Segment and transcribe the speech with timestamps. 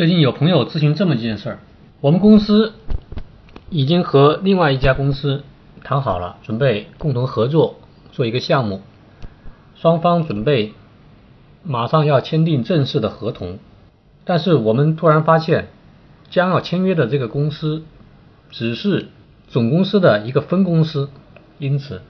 [0.00, 1.58] 最近有朋友咨询这么一件事儿，
[2.00, 2.72] 我们公司
[3.68, 5.44] 已经和另外一家公司
[5.84, 7.74] 谈好了，准备共同合作
[8.10, 8.80] 做一个项目，
[9.74, 10.72] 双方准备
[11.62, 13.58] 马上要签订正式的合同，
[14.24, 15.68] 但是我们突然发现，
[16.30, 17.82] 将要签约的这个公司
[18.50, 19.08] 只是
[19.48, 21.10] 总公司的一个分公司，
[21.58, 22.00] 因此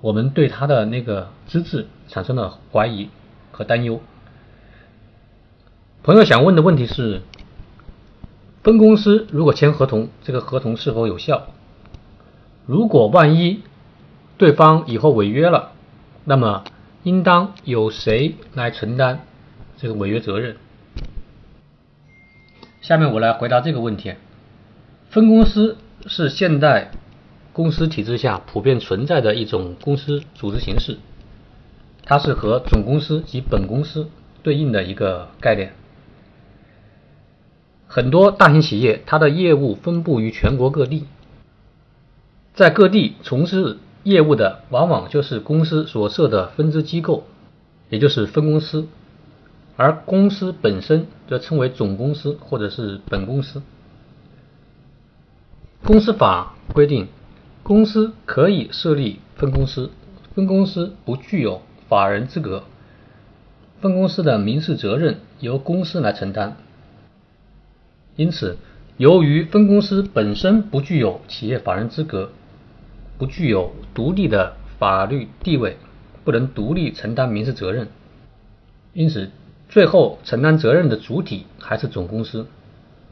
[0.00, 3.08] 我们对他的那个资质产生了怀疑
[3.50, 4.00] 和担忧。
[6.04, 7.22] 朋友想问的问题是。
[8.62, 11.46] 分公司如果签合同，这个合同是否有效？
[12.66, 13.62] 如果万一
[14.36, 15.72] 对方以后违约了，
[16.24, 16.64] 那么
[17.02, 19.24] 应当由谁来承担
[19.78, 20.56] 这个违约责任？
[22.82, 24.14] 下面我来回答这个问题。
[25.08, 26.90] 分公司是现代
[27.52, 30.98] 公司体制下普遍存在的一种公司组织形式，
[32.04, 34.10] 它是和总公司及本公司
[34.42, 35.72] 对应的一个概念。
[37.92, 41.06] 很多大型企业，它的业务分布于全国各地，
[42.54, 47.24] 在各地从事业务的，往往就是公司所设的分支机构，
[47.88, 48.86] 也就是分公司，
[49.76, 53.60] 而公司本身则称为总公司或者是本公司。
[55.84, 57.08] 公司法规定，
[57.64, 59.90] 公司可以设立分公司，
[60.36, 62.62] 分公司不具有法人资格，
[63.80, 66.56] 分公司的民事责任由公司来承担。
[68.16, 68.58] 因此，
[68.96, 72.30] 由于分公司本身不具有企业法人资格，
[73.16, 75.76] 不具有独立的法律地位，
[76.24, 77.88] 不能独立承担民事责任，
[78.92, 79.30] 因此
[79.68, 82.46] 最后承担责任的主体还是总公司，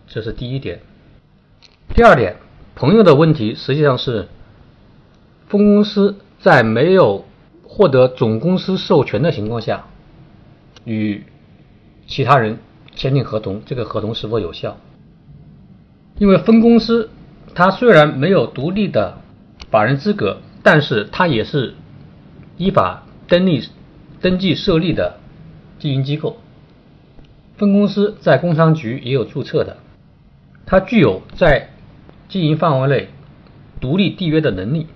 [0.06, 0.80] 这是第一点。
[1.94, 2.36] 第二点，
[2.74, 4.28] 朋友的问题实际上是
[5.46, 7.24] 分公司在没有
[7.62, 9.86] 获得总公司授权的情况下，
[10.84, 11.24] 与
[12.06, 12.58] 其他人
[12.94, 14.76] 签订合同，这个合同是否有效？
[16.18, 17.10] 因为分公司，
[17.54, 19.18] 它虽然没有独立的
[19.70, 21.74] 法人资格，但是它也是
[22.56, 23.62] 依法登立、
[24.20, 25.18] 登记设立的
[25.78, 26.38] 经营机构。
[27.56, 29.76] 分公司在工商局也有注册的，
[30.66, 31.70] 它具有在
[32.28, 33.08] 经营范围内
[33.80, 34.86] 独立缔约的能力，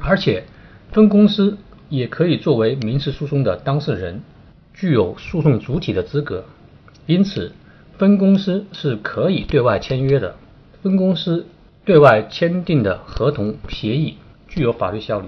[0.00, 0.44] 而且
[0.90, 1.58] 分公司
[1.90, 4.22] 也可以作为民事诉讼的当事人，
[4.74, 6.44] 具有诉讼主体的资格，
[7.08, 7.52] 因此。
[7.98, 10.36] 分公司是可以对外签约的，
[10.84, 11.48] 分公司
[11.84, 15.26] 对外签订的合同协议具有法律效力。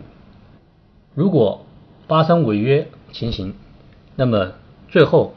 [1.17, 1.67] 如果
[2.07, 3.55] 发生违约情形，
[4.15, 4.53] 那么
[4.89, 5.35] 最后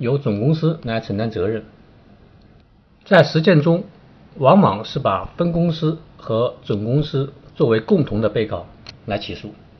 [0.00, 1.64] 由总公司来承担责任。
[3.04, 3.84] 在实践中，
[4.38, 8.66] 往往是把分公司和总公司作为共同的被告
[9.06, 9.54] 来起诉。